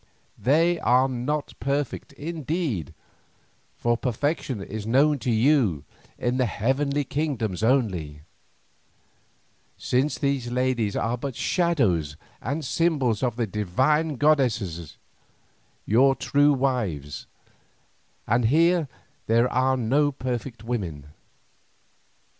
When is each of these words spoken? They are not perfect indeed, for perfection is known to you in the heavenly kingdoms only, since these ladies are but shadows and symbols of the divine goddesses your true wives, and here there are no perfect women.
They 0.39 0.79
are 0.79 1.07
not 1.07 1.53
perfect 1.59 2.11
indeed, 2.13 2.95
for 3.77 3.95
perfection 3.95 4.59
is 4.59 4.87
known 4.87 5.19
to 5.19 5.29
you 5.31 5.83
in 6.17 6.37
the 6.37 6.47
heavenly 6.47 7.03
kingdoms 7.03 7.61
only, 7.61 8.23
since 9.77 10.17
these 10.17 10.49
ladies 10.51 10.95
are 10.95 11.19
but 11.19 11.35
shadows 11.35 12.17
and 12.41 12.65
symbols 12.65 13.21
of 13.21 13.35
the 13.35 13.45
divine 13.45 14.15
goddesses 14.15 14.97
your 15.85 16.15
true 16.15 16.51
wives, 16.53 17.27
and 18.25 18.45
here 18.45 18.87
there 19.27 19.47
are 19.53 19.77
no 19.77 20.11
perfect 20.11 20.63
women. 20.63 21.09